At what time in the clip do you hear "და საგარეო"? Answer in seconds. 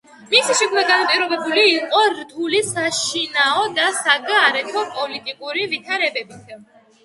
3.77-4.87